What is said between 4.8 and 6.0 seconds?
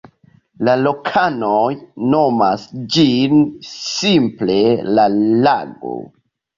"la lago".